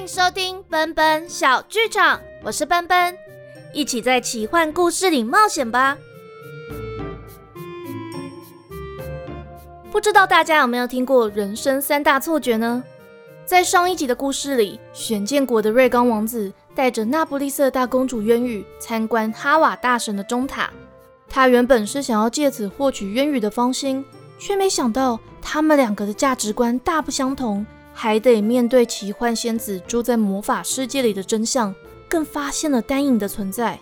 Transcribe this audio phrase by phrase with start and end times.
[0.00, 3.14] 迎收听奔奔小剧场，我是奔奔，
[3.74, 5.98] 一起在奇幻故事里冒险吧。
[9.92, 12.82] 不知道大家有没有听过人生三大错觉呢？
[13.44, 20.70] 在上一集的故事里，玄剑国的瑞刚王子带着那不勒斯大公主渊羽参观哈瓦大神的钟塔。
[21.28, 24.02] 他原本是想要借此获取渊羽的芳心，
[24.38, 27.66] 却没想到他们两个的价值观大不相同。
[27.92, 31.74] 还得面对奇幻仙子住在魔法世界里的真相，
[32.08, 33.78] 更发现了丹影的存在。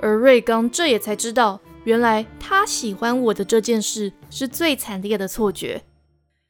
[0.00, 5.82] 而瑞刚这也才知道，原来他喜欢我的这件事是最惨烈的错觉。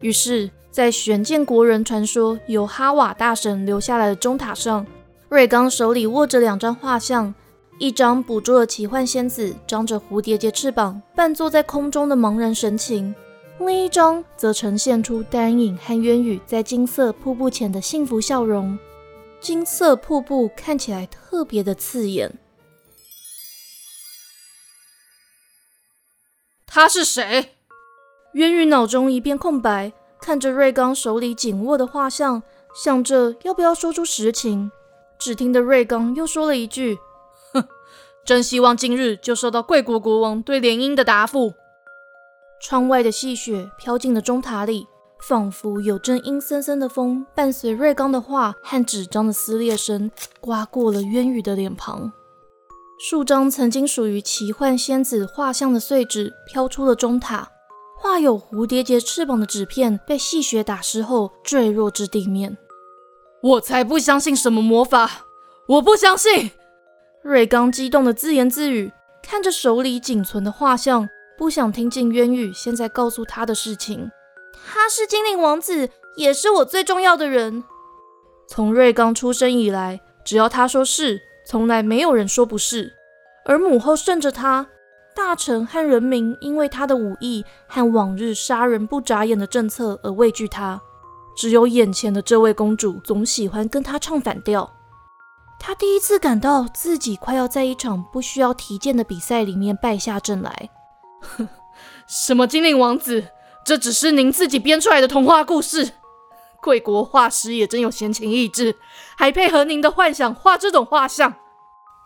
[0.00, 4.86] 于是，在玄剑国人传说由哈瓦大神留下来的钟塔上，
[5.28, 7.34] 瑞刚手里握着两张画像，
[7.78, 13.14] 一张捕捉了奇幻仙子张着蝴蝶结翅膀，半坐在空中的茫然神情。
[13.66, 18.78] 另一张则呈现出丹影和渊羽在金色瀑布前的幸福笑容。
[19.40, 22.38] 金色瀑布看起来特别的刺眼。
[26.66, 27.54] 他是谁？
[28.34, 32.42] 渊羽脑中一片空白，看着瑞刚手里紧握的画像，
[32.74, 34.70] 想着要不要说出实情。
[35.18, 36.98] 只听得瑞刚又说了一句
[37.52, 37.64] ：“哼，
[38.24, 41.54] 真希望今日就收到贵国国王对联姻的答复。”
[42.62, 44.86] 窗外的细雪飘进了钟塔里，
[45.28, 50.08] 仿佛有阵阴森森的风，伴随瑞刚的话和纸张的撕裂声，
[50.40, 52.12] 刮过了渊羽的脸庞。
[53.00, 57.50] 数张曾经属于奇幻仙子画像的碎纸飘出了钟塔，
[57.98, 62.56] 画有蝴蝶结翅膀的纸片被细雪打湿后坠落至地面。
[63.42, 65.26] 我才不相信什么魔法！
[65.66, 66.52] 我不相信！
[67.24, 71.08] 瑞刚激动的自言自语，看着手里仅存的画像。
[71.42, 74.12] 不想听进渊羽现在告诉他的事情。
[74.64, 77.64] 他是精灵王子，也是我最重要的人。
[78.46, 82.92] 从瑞刚出生以来，只要他说是，从来没有人说不是。
[83.44, 84.68] 而母后顺着他，
[85.16, 90.80] 大臣和人民因为他的武艺和往日杀人不眨眼的政策而畏惧他。
[91.36, 94.72] 只有眼前的这位公主总喜欢跟他唱反调。
[95.58, 100.70] 他第一次感到自己快要在一场不需要提剑的比赛里面败下阵来。
[101.22, 101.48] 哼，
[102.06, 103.28] 什么精灵王子？
[103.64, 105.92] 这只是您自己编出来的童话故事。
[106.60, 108.76] 贵国画师也真有闲情逸致，
[109.16, 111.34] 还配合您的幻想画这种画像。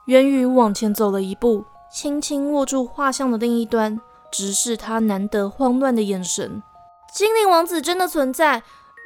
[0.06, 4.00] 渊宇往前走了一步，轻轻握住画像的另一端，
[4.31, 6.62] 直视他难得慌乱的眼神。
[7.12, 8.62] 精灵王子真的存在，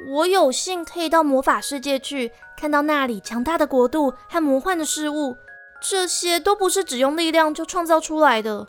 [0.09, 5.35] 我有幸可以到魔法世界去，看到那里强大的国度和魔幻的事物，
[5.81, 8.67] 这些都不是只用力量就创造出来的。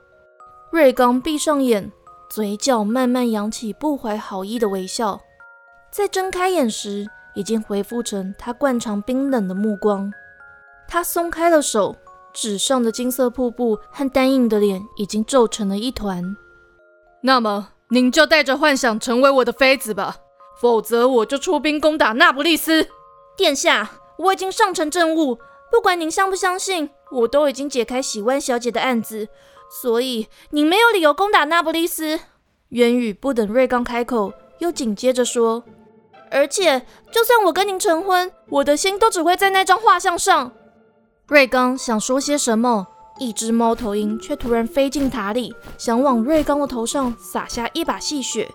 [0.72, 1.92] 瑞刚闭上眼，
[2.30, 5.20] 嘴角慢慢扬起不怀好意的微笑。
[5.90, 10.10] 在睁开眼时，已经恢复成他惯常冰冷的目光。
[10.88, 11.94] 他松开了手，
[12.32, 16.34] 纸上的金色瀑布和丹影的脸已经皱成了一团。
[17.20, 20.16] 那么，您就带着幻想成为我的妃子吧，
[20.58, 22.88] 否则我就出兵攻打那不勒斯。
[23.36, 25.38] 殿下，我已经上呈政务，
[25.70, 29.28] 不管您相不相信，我都已经解开喜万小姐的案子。
[29.80, 32.20] 所以你没有理由攻打那不勒斯。
[32.68, 35.64] 渊羽不等瑞刚开口，又紧接着说
[36.30, 40.52] ：“而且，就算我跟您成婚，我的心都只会在那张画像上。”
[41.28, 42.86] 瑞刚想说些什么，
[43.18, 48.50] 一只猫头鹰却突然飞进塔里，想往瑞刚的头上撒下一把细雪。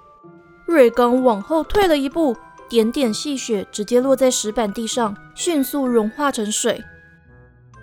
[0.65, 2.35] 瑞刚往后退了一步，
[2.67, 6.83] 点点细雪直接落在石板地上，迅速融化成水。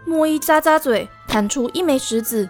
[0.05, 2.49] 莫伊咂咂嘴，弹出一枚石子。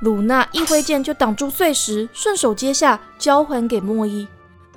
[0.00, 4.26] 鲁娜一挥剑就挡住碎石，顺手接下，交还给莫伊。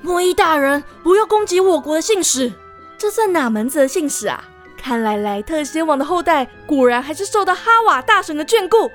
[0.02, 2.52] 莫伊大人，不要攻击我国的信使！
[2.98, 4.44] 这算哪门子的信使啊？
[4.78, 8.92] 看来莱特先王的后代果然还是受到哈瓦大神的眷顾。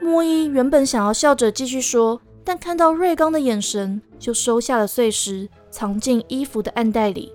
[0.00, 7.32] 莫伊原本想要笑着继续说，但看到瑞刚的眼神，就收下了碎石，藏进衣服的暗袋里。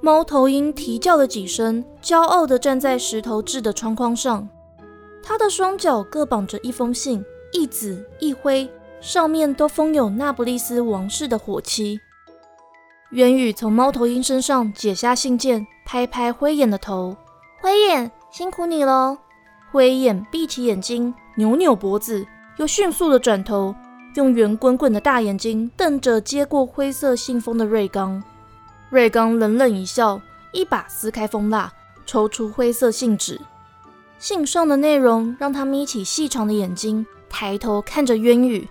[0.00, 4.48] 猫头鹰啼叫了几声，骄傲地站在石头制的窗框上，
[5.22, 7.24] 他的双脚各绑着一封信。
[7.54, 8.68] 一紫一灰，
[9.00, 12.00] 上面都封有那不勒斯王室的火漆。
[13.10, 17.16] 元羽从猫头鹰身上解下信件，拍拍灰眼的头
[17.62, 19.16] ：“灰眼，辛苦你喽。”
[19.70, 23.72] 灰眼闭起眼睛，扭扭脖子，又迅速的转头，
[24.16, 28.20] 用圆滚滚的大眼睛瞪着接过灰色信封的瑞刚。
[28.90, 30.20] 瑞刚冷冷一笑，
[30.50, 31.72] 一把撕开封蜡，
[32.04, 33.40] 抽出灰色信纸。
[34.18, 37.06] 信上的内容让他眯起细长的眼睛。
[37.34, 38.68] 抬头看着渊羽，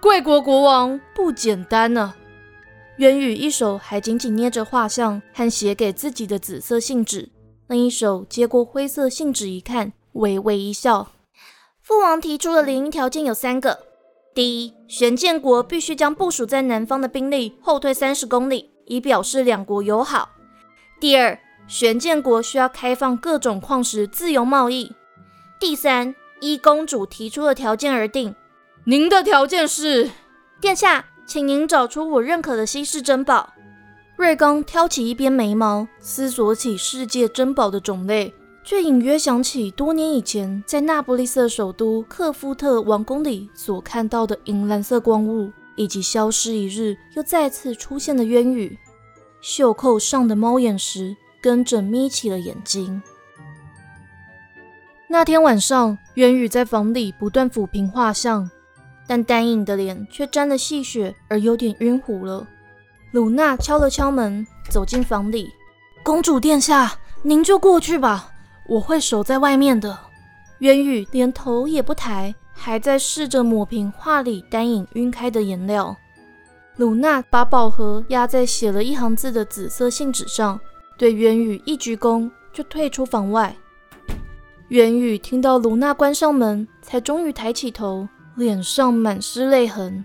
[0.00, 2.14] 贵国国王不简单呢。
[2.96, 7.28] 渊羽一手还紧紧捏着画像和写给自己的紫色信纸，
[7.68, 11.08] 另一手接过灰色信纸一看，微微一笑。
[11.82, 13.80] 父王提出的联姻条件有三个：
[14.34, 20.30] 第一，玄建国必须将部署在南方的兵力后退三十公里，以表示两国友好；
[20.98, 24.92] 第二，玄建国需要开放各种矿石自由贸易；
[25.60, 28.34] 第三，依公主提出的条件而定。
[28.84, 30.10] 您的条件是，
[30.60, 33.52] 殿下，请您找出我认可的稀世珍宝。
[34.16, 38.32] 瑞刚挑起一边眉毛，思索起世界珍宝的种类，
[38.64, 48.78] 却隐约想起多年以前在那不勒斯首都克夫特王宫里所看到的银蓝色光雾，以及消失一日又再次出现的渊羽。
[49.42, 53.02] 袖扣上的猫眼石跟着眯起了眼睛。
[55.08, 58.50] 那天晚上，渊羽在房里不断抚平画像，
[59.06, 62.44] 但丹影的脸却沾了细血，而有点晕糊了。
[63.12, 65.48] 鲁娜敲了敲门，走进房里。
[66.02, 68.32] 公主殿下，您就过去吧，
[68.66, 69.96] 我会守在外面的。
[70.58, 75.96] 渊羽连头也不抬，还在试着抹平画里丹影晕开的颜料。
[76.76, 80.60] 鲁娜把宝盒压在写了一行字的紫色信纸上，
[80.98, 83.56] 对渊羽一鞠躬，就退出房外。
[84.68, 90.04] 渊羽听到卢娜关上门，才终于抬起头，脸上满是泪痕。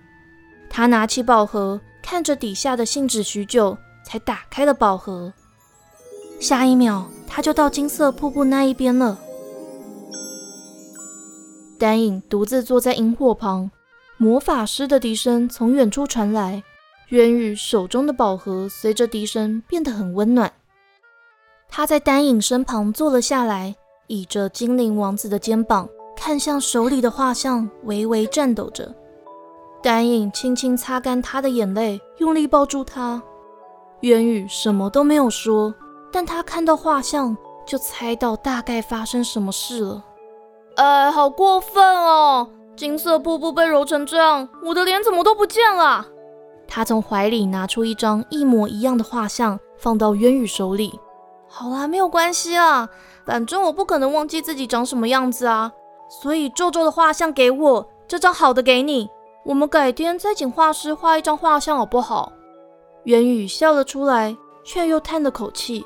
[0.69, 1.79] 他拿起宝盒。
[2.03, 5.31] 看着底下的信纸许久，才打开了宝盒。
[6.41, 9.17] 下一秒，他就到金色瀑布那一边了。
[11.77, 13.69] 丹影独自坐在萤火旁，
[14.17, 16.61] 魔法师的笛声从远处传来。
[17.09, 20.51] 渊羽手中的宝盒随着笛声变得很温暖。
[21.69, 23.75] 他在丹影身旁坐了下来，
[24.11, 25.87] 倚着精灵王子的肩膀，
[26.17, 28.93] 看向手里的画像，微微颤抖着。
[29.81, 33.23] 丹影轻轻擦干他的眼泪，用力抱住他。
[34.01, 35.73] 渊羽什么都没有说，
[36.11, 40.03] 但他看到画像就猜到大概发生什么事了。
[40.75, 42.49] 哎，好过分哦！
[42.75, 46.05] 金色瀑布被揉成这样，我的脸怎么都不见了？
[46.67, 50.99] 他从怀里拿出一张一模一样的画像，放到渊羽手里。
[51.47, 52.89] 好啦，没有关系啊，
[53.25, 55.71] 反正我不可能忘记自己长什么样子啊。
[56.09, 59.09] 所以皱皱的画像给我，这张好的给你。
[59.45, 62.33] 我们改天再请画师画一张画像，好不好？
[63.05, 65.85] 元宇笑了出来，却又叹了口气。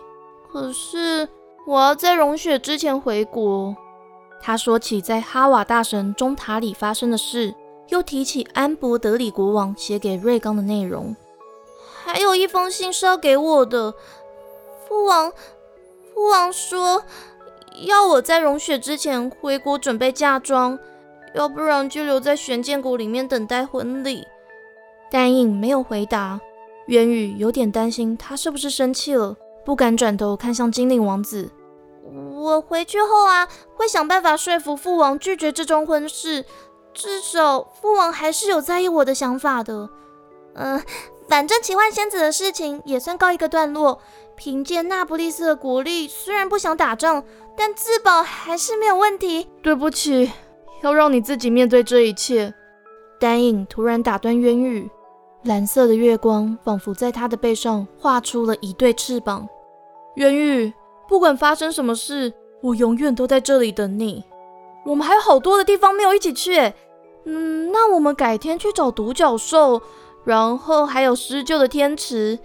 [0.51, 1.29] 可是
[1.67, 3.75] 我要在融雪之前回国。
[4.41, 7.53] 他说起在哈瓦大神中塔里发生的事，
[7.89, 11.15] 又提起安博德里国王写给瑞刚的内容，
[12.03, 13.93] 还有一封信是要给我的。
[14.87, 15.31] 父王，
[16.15, 17.03] 父王说
[17.85, 20.79] 要我在融雪之前回国准备嫁妆。
[21.33, 24.25] 要不然就留在玄剑谷里面等待婚礼。
[25.11, 26.39] 丹影没有回答，
[26.85, 29.35] 元宇有点担心他是不是生气了，
[29.65, 31.51] 不敢转头看向精灵王子。
[32.33, 36.45] 我回去后啊，会想办法说服父王拒绝这桩婚事。
[36.93, 39.89] 至少父王还是有在意我的想法的。
[40.53, 40.81] 嗯，
[41.27, 43.99] 反正奇幻仙子的事情也算告一个段落。
[44.35, 47.23] 凭借那不勒斯的国力，虽然不想打仗，
[47.55, 49.47] 但自保还是没有问题。
[49.61, 50.31] 对不起。
[50.81, 52.53] 要让你自己面对这一切。
[53.17, 54.89] 丹影突然打断渊羽，
[55.43, 59.47] 蓝色的月光仿佛在他的背上画出了一对翅膀。
[60.15, 60.73] 渊羽，
[61.07, 64.23] 不管发生什么事，我永远都在这里等你。
[64.85, 66.73] 我们还有好多的地方没有一起去。
[67.23, 69.81] 嗯，那我们改天去找独角兽，
[70.25, 72.37] 然后还有施救的天池。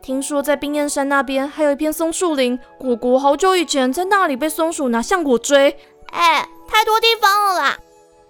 [0.00, 5.76] 听说在冰焰山那边还有一片松树林，果果好久以前在那里被松鼠拿橡果追。
[6.12, 6.48] 哎。
[6.74, 7.76] 太多地方了啦！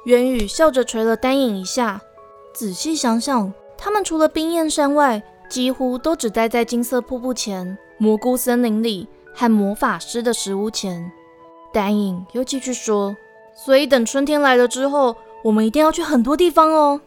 [0.05, 2.01] 元宇笑着捶了丹影一下。
[2.53, 11.13] 仔细想想，他们除了冰焰山外，几乎都只待在金色瀑布前、蘑菇森林里和魔法师的石屋前。
[11.73, 13.17] 丹影又继续说
[13.55, 17.01] ：“所以等春天来了之后，我们一定要去很多地方哦。”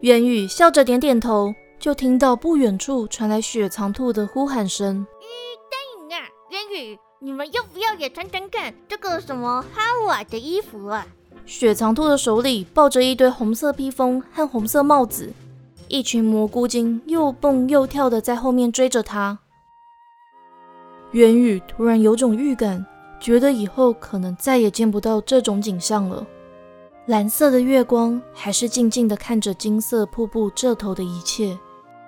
[0.00, 5.06] 元宇笑着点点头，就听到不远处传来雪藏兔的呼喊声
[5.70, 11.06] ：“丹影啊，元宇！”你们要不要也穿穿看这个什么哈瓦的衣服啊？
[11.44, 15.30] 雪藏兔的手里抱着一堆红色披风和红色帽子，
[15.88, 19.38] 一群蘑菇精又蹦又跳的在后面追着他。
[21.10, 22.86] 元宇突然有种预感，
[23.20, 26.26] 觉得以后可能再也见不到这种景象了。
[27.10, 31.58] 蓝色的月光还是静静的看着金色瀑布这头的一切，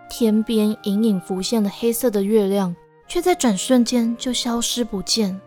[0.09, 2.73] 天边隐隐浮现了黑色的月亮。
[3.09, 5.38] 却在转瞬间就消失不见。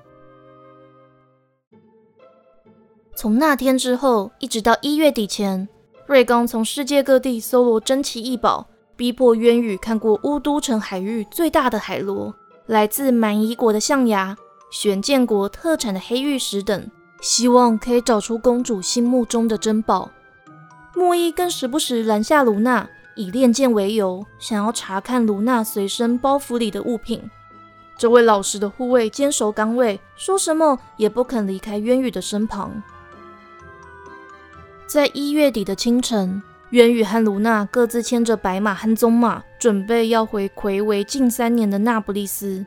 [3.16, 5.68] 从那天之后，一直到一月底前，
[6.06, 12.36] 瑞刚从世界各地搜罗珍奇异宝，逼迫渊羽看过乌都城海域最大的海螺，
[12.66, 14.38] 来自蛮夷国的象牙，
[14.70, 16.92] 玄剑国特产的黑玉石等，
[17.25, 20.12] 希望可以找出公主心目中的珍宝。
[20.94, 27.32] 莫伊更时不时拦下卢娜，以练剑为由，想要查看卢娜随身包袱里的物品。
[27.98, 32.84] 这位老实的护卫坚守岗位，说什么也不肯离开渊羽的身旁。
[34.86, 42.63] 在一月底的清晨，渊羽和卢娜各自牵着白马和棕马，准备要回魁违近三年的那不勒斯。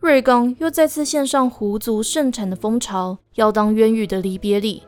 [0.00, 4.82] 瑞刚又再次献上狐族盛产的蜂巢，要当渊羽的离别礼。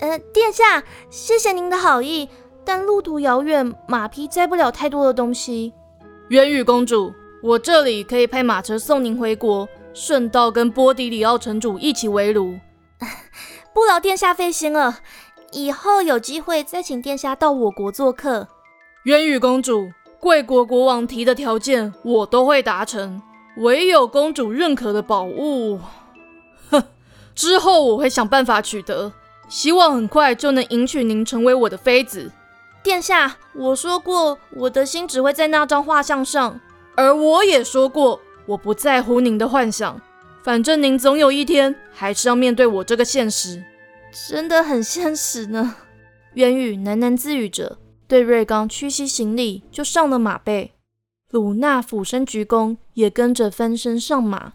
[0.00, 2.28] 呃，殿下，谢谢您的好意，
[2.64, 5.72] 但路途遥远，马匹载不了太多的东西。
[6.30, 7.12] 渊羽公主，
[7.44, 12.58] 我这里可以派马车送您回国，顺道跟波迪里奥城主一起围炉。
[13.72, 14.98] 不劳殿下费心了。
[15.52, 18.48] 以后有机会再请殿下到我国做客。
[19.04, 23.22] 渊羽公主，贵国国王提的条件我都会达成，
[23.56, 25.80] 唯有公主认可的宝物，
[26.70, 26.82] 哼，
[27.34, 29.12] 之后我会想办法取得。
[29.48, 32.32] 希望很快就能迎娶您成为我的妃子。
[32.82, 36.60] 殿下，我说过我的心只会在那张画像上，
[36.96, 40.00] 而我也说过我不在乎您的幻想，
[40.42, 43.62] 反正您总有一天还是要面对我这个现实。
[44.28, 45.76] 真的很现实呢。
[46.34, 50.72] 渊宇喃喃自语着，对瑞刚屈膝行礼，就上了马背。
[51.30, 54.54] 鲁娜俯身鞠躬，也跟着翻身上马。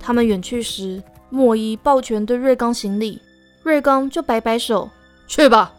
[0.00, 3.22] 他们远去时，莫伊抱拳对瑞刚行礼，
[3.62, 4.90] 瑞刚就摆摆手，
[5.28, 5.72] 去吧。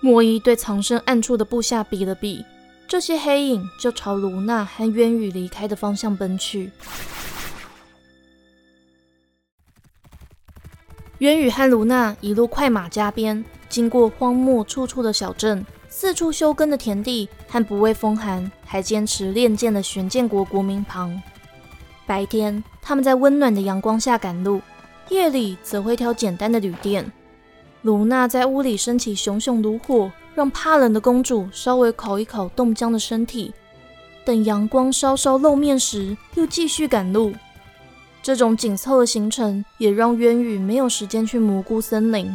[0.00, 2.44] 莫伊对藏身暗处的部下比了比，
[2.86, 6.70] 这些黑影就朝卢娜和渊羽离开的方向奔去。
[11.18, 15.66] 渊羽和卢娜一路快马加鞭，经过荒漠处处的小镇、
[15.98, 21.22] 四处休耕的田地和不畏风寒还坚持练剑的玄剑国国民旁。
[22.04, 24.60] 白天，他们在温暖的阳光下赶路；
[25.08, 27.10] 夜里，则会挑简单的旅店。
[27.80, 33.54] 卢娜在屋里升起熊熊炉火，让怕冷的公主稍微烤一烤冻僵的身体。
[34.22, 37.32] 等阳光稍稍露面时，又继续赶路。
[38.22, 42.30] 这种紧凑的行程也让渊羽没有时间去蘑菇森林。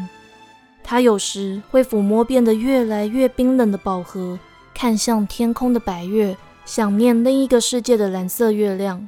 [0.91, 4.37] 他有时会抚摸变得越来越冰冷的宝盒，
[4.73, 9.07] 看向天空的白月，想念另一个世界的蓝色月亮。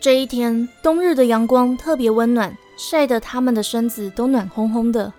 [0.00, 5.12] 这一天，冬日的阳光特别温暖，晒得他们的身子都暖烘烘的。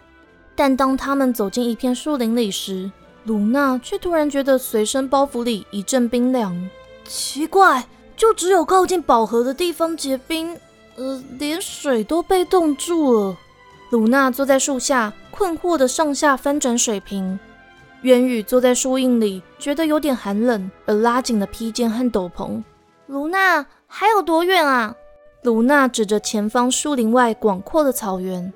[0.55, 2.91] 但当他们走进一片树林里时，
[3.25, 6.67] 鲁娜却突然觉得随身包袱里一阵冰凉。
[7.05, 7.85] 奇怪。
[8.15, 10.57] 就只有靠近宝盒的地方结冰，
[10.95, 13.37] 呃，连水都被冻住了。
[13.89, 17.39] 鲁娜坐在树下，困惑的上下翻转水瓶。
[18.01, 22.61] 渊宇坐在树荫里，觉得有点寒冷，而拉紧了披肩和斗篷。
[23.07, 24.95] 卢娜，还有多远啊？
[25.43, 28.51] 卢娜指着前方树林外广阔的草原。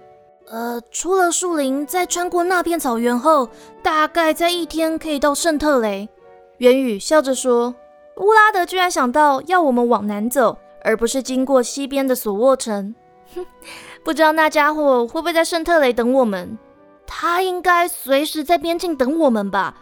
[0.50, 3.50] 呃，出了树林，再穿过那片草原后，
[3.82, 6.10] 大概在一天可以到圣特雷。
[6.58, 7.74] 渊宇笑着说。
[8.18, 12.94] 乌拉德居然想到要我们往南走，而不是经过西边的索沃城。
[13.34, 13.46] 哼
[14.04, 16.58] 不知道那家伙会不会在圣特雷等我们？
[17.06, 19.76] 他应该随时在边境等我们吧？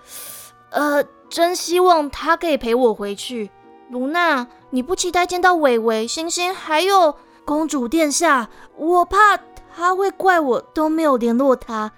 [0.71, 3.49] 呃，真希望他可以陪我回去。
[3.89, 8.49] 卢娜，你不期待见到伟伟、星星还有公主殿下？
[8.75, 9.39] 我怕
[9.75, 11.91] 他会怪我都没有联络他。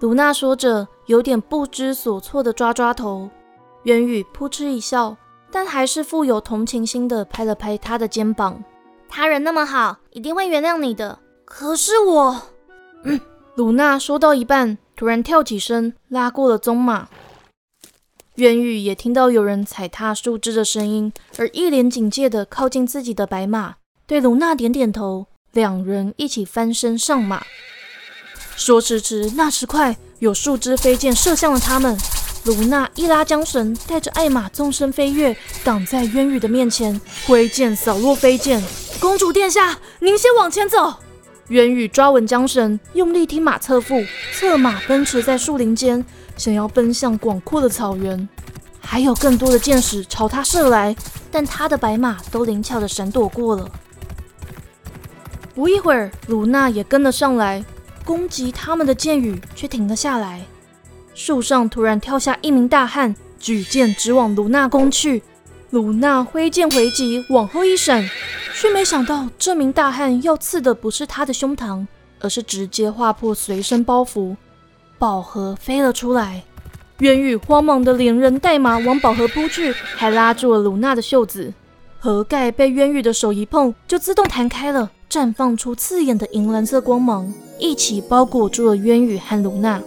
[0.00, 3.30] 卢娜说着，有点不知所措的抓抓头。
[3.84, 5.16] 元宇扑哧一笑。
[5.50, 8.64] 但还是富有同情心的拍了拍他的肩膀。
[9.08, 11.16] 他人那么好，一定会原谅你的。
[11.44, 12.42] 可是我……
[13.04, 13.20] 嗯，
[13.54, 17.08] 鲁娜说到一半，突然跳起身，拉过了棕马。
[18.36, 25.26] 渊羽也听到有人踩踏树枝的声音，而一脸警戒的靠近自己的白马，对鲁娜点点头。
[25.52, 27.44] 两人一起翻身上马。
[28.56, 31.96] 说时迟，那时快，有树枝飞剑射向了他们。
[32.44, 38.60] 卢娜一拉缰绳，带着艾玛纵身飞跃，挡在渊羽的面前，挥剑扫落飞剑。
[39.00, 41.03] 公主殿下，您先往前走。
[41.48, 46.04] 渊羽抓稳缰绳，用力踢马侧腹，策马奔驰在树林间，
[46.36, 48.28] 想要奔向广阔的草原。
[48.80, 50.94] 还有更多的箭矢朝他射来，
[51.30, 53.70] 但他的白马都灵巧的闪躲过了。
[55.54, 57.64] 不一会儿，卢娜也跟了上来，
[58.04, 60.42] 攻击他们的箭雨却停了下来。
[61.14, 65.22] 树上突然跳下一名大汉，举剑直往卢娜攻去。
[65.70, 68.08] 卢娜挥剑回击，往后一闪，
[68.64, 71.86] 却没想到这名大汉要刺的不是他的胸膛，
[72.18, 74.34] 而是直接划破随身包袱，
[74.98, 76.42] 宝盒飞了出来。
[77.00, 81.52] 渊羽慌忙的连人带马往宝盒扑去，还拉住了卢娜的袖子。
[81.98, 89.78] 盒盖被渊羽的手一碰，就自动弹开了，绽放出刺眼的银蓝色光芒，一起包裹住了渊羽和卢娜。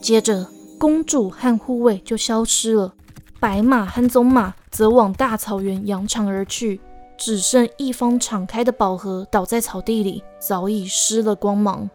[0.00, 0.46] 接着，
[0.78, 2.92] 公主和护卫就消失了，
[3.40, 6.80] 白马和棕马则往大草原扬长而去，
[7.24, 11.88] 只剩一方敞开的宝盒倒在草地里，早已失了光芒。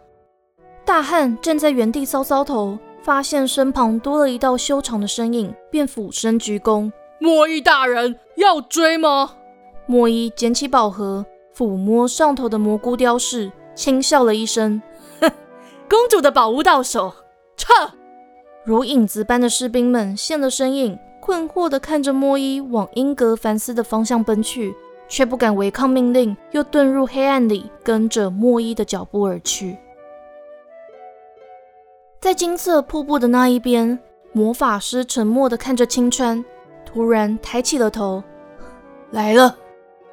[0.86, 6.89] 大汉站在原地搔搔头，发现身旁多了一道修长的身影，便俯身鞠躬。
[7.19, 9.34] 莫伊大人要追吗？
[9.86, 14.81] 莫伊捡起宝盒，抚摸上头的蘑菇雕饰，轻笑了一声
[15.19, 15.29] ：“哼，
[15.89, 17.13] 公主的宝物到手，
[17.57, 17.74] 撤！”
[18.63, 24.74] 如影子般的士兵们现了身影，困惑地看着莫伊往英格凡斯的方向奔去，
[25.07, 29.77] 却不敢违抗命令，又遁入黑暗里，跟着莫伊的脚步而去。
[32.19, 33.99] 在金色瀑布的那一边，
[34.33, 36.43] 魔法师沉默地看着青川。
[36.85, 38.23] 突然抬起了头，
[39.11, 39.57] 来了。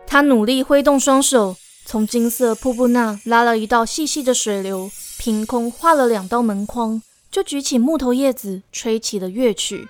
[0.06, 9.88] 他努力挥动双手，从金色瀑布那拉了一道细细的水流，凭空画了两道门框，就举起木头叶子，吹起了乐曲。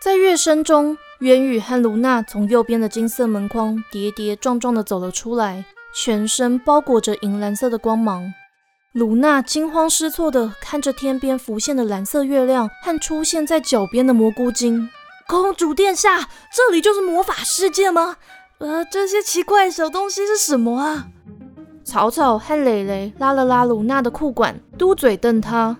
[0.00, 8.32] 在乐声中，渊宇和卢娜从右边的金色门框跌跌撞撞地走了出来，全身包裹着银蓝色的光芒。
[8.92, 14.88] 卢娜惊慌失措地看着天边浮现的蓝色月亮和出现在脚边的蘑菇精。
[15.26, 18.16] 公主殿下，这里就是魔法世界吗？
[18.58, 21.08] 呃，这些奇怪的小东西是什么啊？
[21.84, 25.76] 草草和蕾蕾拉了拉卢娜的裤管，嘟嘴瞪她。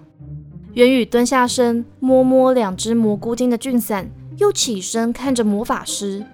[0.74, 6.24] 元宇蹲下身，摸摸两只蘑菇精的菌伞，又起身看着魔法师。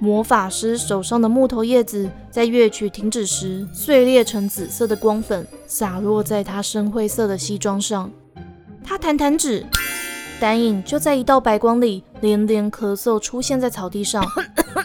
[0.00, 8.10] 魔法师手上的木头叶子在乐曲停止时碎裂成紫色的光粉，洒落在他深灰色的西装上。
[8.84, 9.66] 他弹弹指。
[10.40, 14.24] 丹影就在一道白光里连连咳嗽，出现在草地上。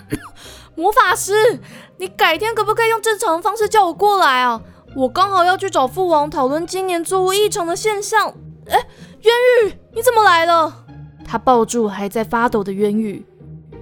[0.74, 1.60] 魔法师，
[1.98, 4.60] 你改天可不可以用正常的方式叫我过来啊？
[4.96, 8.34] 我刚好要去找父王讨论今年作物异常的现象。
[8.66, 8.88] 哎，
[9.22, 9.34] 渊
[9.68, 10.86] 玉，你怎么来了？
[11.24, 13.26] 他抱住还在发抖的渊羽。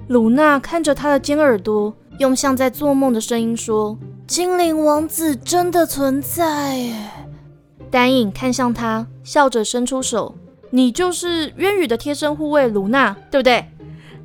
[0.08, 6.96] 鲁娜看着他的尖耳朵，用像在做梦的声音说：“精灵王子真的存在耶。”
[7.90, 10.36] 丹影看向他，笑着伸出手。
[10.70, 13.66] 你就是渊羽的贴身护卫卢娜，对不对？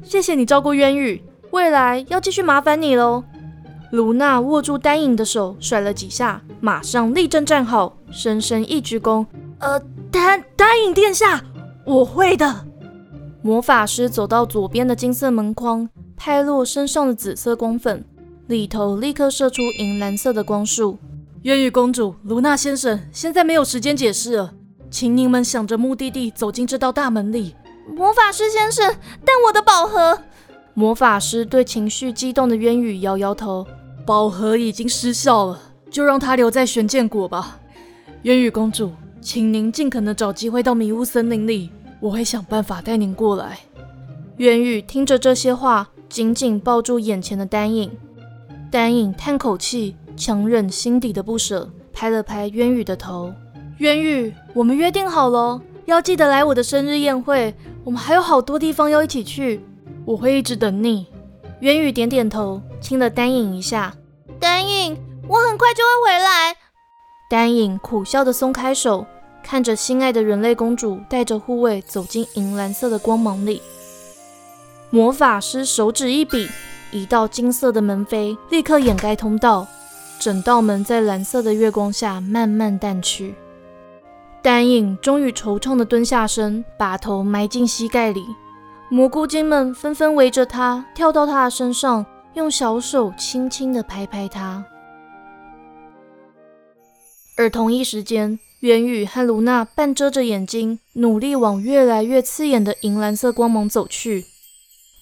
[0.03, 3.25] 谢谢你照顾渊羽，未来要继续麻烦你喽。
[3.91, 9.27] 卢娜握住丹影的手，甩了几下，马上立正站好，深深一鞠躬。
[9.59, 11.43] 呃，丹丹影殿下，
[11.85, 12.66] 我会的。
[13.47, 18.05] 魔法师走到左边的金色门框，拍落身上的紫色光粉，
[18.49, 20.99] 里头立刻射出银蓝色的光束。
[21.43, 24.53] 渊羽公主，卢娜先生，现在没有时间解释了。
[24.91, 27.55] 请你们想着目的地走进这道大门里。
[27.89, 28.93] 魔法师先生，
[29.25, 30.19] 但我的宝盒……
[30.75, 33.65] 魔法师对情绪激动的渊羽摇摇头。
[34.05, 37.61] 宝盒已经失效了，就让它留在玄剑国吧。
[38.23, 41.71] 渊羽公主，请您尽可能找机会到迷雾森林里，
[42.07, 43.59] 我会想办法带您过来。
[44.37, 47.91] 渊羽听着这些话，紧紧抱住眼前的丹影。
[48.71, 53.33] 丹影叹口气，强忍心底的不舍，拍了拍渊羽的头。
[53.79, 57.53] 渊羽，我们约定好了，要记得来我的生日宴会。
[57.83, 59.61] 我们还有好多地方要一起去，
[60.05, 61.09] 我会一直等你。
[61.61, 63.93] 渊羽点点头，亲了丹影一下。
[64.39, 66.55] 丹影，我很快就会回来。
[67.29, 69.05] 丹影苦笑的松开手，
[69.47, 73.63] 看着心爱的人类公主带着护卫走进银蓝色的光芒里。
[74.91, 76.49] 魔法师手指一比，
[76.91, 79.65] 一道金色的门扉立刻掩盖通道，
[80.19, 83.37] 整道门在蓝色的月光下慢慢淡去。
[84.43, 88.27] 丹影终于惆怅地蹲下身，把头埋进膝盖里。
[88.89, 92.05] 蘑菇精们纷纷围着他，跳到他的身上，
[92.35, 94.65] 用小手轻轻地拍拍他。
[97.37, 104.25] 而同一时间，元宇和卢娜半遮着眼睛，努力往越来越刺眼的银蓝色光芒走去。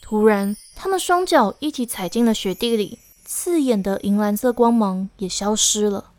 [0.03, 6.11] 突然，他们双脚一起踩进了雪地里，刺眼的银蓝色光芒也消失了。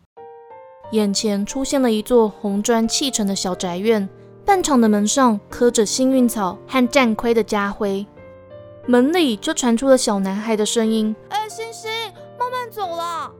[0.91, 4.07] 眼前出现了一座红砖砌成的小宅院，
[4.45, 8.05] 半场的门上刻着幸运草和战盔的家徽。
[8.87, 11.91] 门里就传出了小男孩的声音：“哎，星星，
[12.39, 13.31] 慢慢走啦！”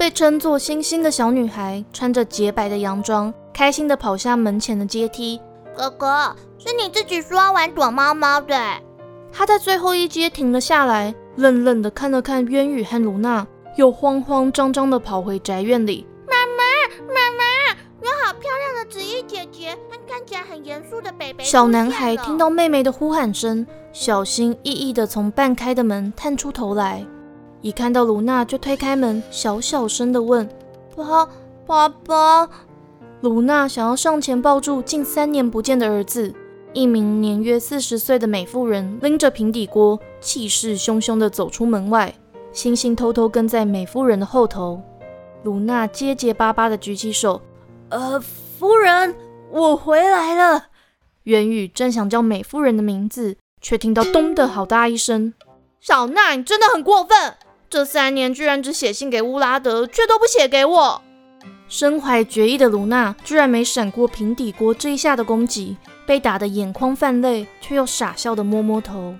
[0.00, 5.38] 被称作星星的小女孩穿着洁白的洋装，开心地跑下门前的阶梯。
[5.76, 8.56] 哥哥，是你自己说要玩躲猫猫的。
[9.30, 16.06] 她在最后一阶停了下来，愣愣地看了看渊宇和卢娜，又慌慌张张地跑回宅院里。
[16.26, 21.44] 妈妈，妈妈，有好漂亮的紫衣姐姐和看起来很严肃的北北。
[21.44, 27.04] 小男孩听到妹妹的呼喊声，小心翼翼地从半开的门探出头来，
[27.62, 30.48] 一看到卢娜就推开门，小小声的问
[30.96, 31.28] ：“爸，
[31.66, 32.48] 爸爸。”
[33.20, 36.34] 卢娜想要上前抱住近三年不见的儿子。
[36.72, 42.14] 一名年约四十岁的美妇人拎着平底锅，气势汹汹地走出门外。
[42.52, 44.80] 星星偷偷跟在美妇人的后头。
[45.42, 47.42] 卢娜结结巴巴地举起手
[47.90, 49.14] ：“呃，夫人，
[49.50, 50.66] 我回来了。”
[51.24, 55.34] 元宇正想叫美妇人的名字，却听到“咚”的好大一声。
[55.80, 57.34] 小娜，你真的很过分！
[57.70, 61.00] 这三年居然只写信给乌拉德，却都不写给我。
[61.68, 65.76] 身怀绝艺的卢娜居然没闪过平底锅这一下的攻击。
[66.04, 69.14] 被打得眼眶泛泪，却又傻笑的摸摸头。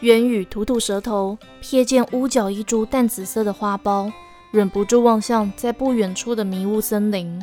[0.00, 4.10] 元宇吐吐舌头，瞥见屋角一株淡紫色的花苞，
[4.50, 7.40] 忍不住望向在不远处的迷雾森林。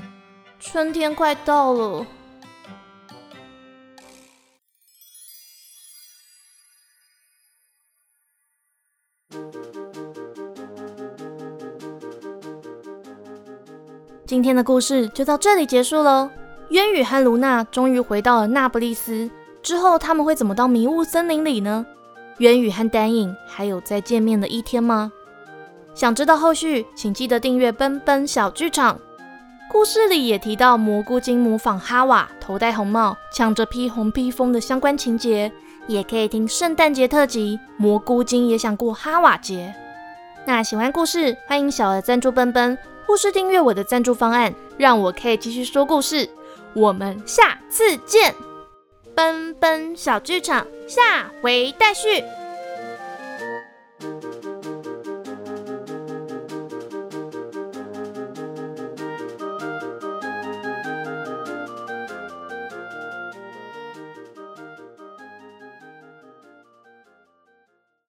[0.59, 2.05] 春天快到了。
[14.27, 16.29] 今天的故事就到这里结束喽。
[16.71, 19.31] 渊羽和卢娜终于回到了那不勒斯，
[19.63, 21.85] 之后他们会怎么到迷雾森林里呢？
[22.39, 25.13] 渊羽和丹影还有再见面的一天吗？
[25.95, 28.99] 想知道后续，请记得订阅奔奔小剧场。
[29.71, 35.49] 故事里也提到蘑菇精模仿哈瓦，头戴红帽，抢着披红披风的相关情节，
[35.87, 37.57] 也可以听圣诞节特辑。
[37.77, 39.73] 蘑菇精也想过哈瓦节。
[40.45, 46.29] 那喜欢故事，欢迎小额赞助奔奔，或是订阅我的赞助方案，让我可以继续说故事。
[46.73, 48.35] 我们下次见，
[49.15, 52.23] 奔奔小剧场下回待续。